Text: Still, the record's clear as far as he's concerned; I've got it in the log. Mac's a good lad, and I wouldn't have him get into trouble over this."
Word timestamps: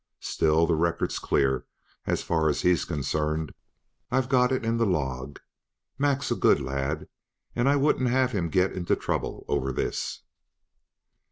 Still, 0.23 0.65
the 0.65 0.73
record's 0.73 1.19
clear 1.19 1.67
as 2.07 2.23
far 2.23 2.49
as 2.49 2.63
he's 2.63 2.85
concerned; 2.85 3.53
I've 4.09 4.29
got 4.29 4.51
it 4.51 4.65
in 4.65 4.77
the 4.77 4.85
log. 4.87 5.37
Mac's 5.99 6.31
a 6.31 6.35
good 6.35 6.59
lad, 6.59 7.07
and 7.55 7.69
I 7.69 7.75
wouldn't 7.75 8.09
have 8.09 8.31
him 8.31 8.49
get 8.49 8.71
into 8.71 8.95
trouble 8.95 9.45
over 9.47 9.71
this." 9.71 10.21